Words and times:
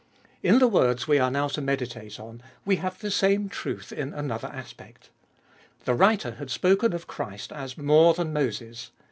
In 0.41 0.57
the 0.57 0.67
words 0.67 1.07
we 1.07 1.19
are 1.19 1.29
now 1.29 1.47
to 1.49 1.61
meditate 1.61 2.19
on 2.19 2.41
we 2.65 2.77
have 2.77 2.97
the 2.97 3.11
same 3.11 3.47
truth 3.49 3.91
in 3.91 4.15
another 4.15 4.47
aspect. 4.47 5.11
The 5.85 5.93
writer 5.93 6.31
had 6.31 6.49
spoken 6.49 6.91
of 6.93 7.05
Christ 7.05 7.51
as 7.53 7.77
more 7.77 8.15
than 8.15 8.33
Moses. 8.33 8.89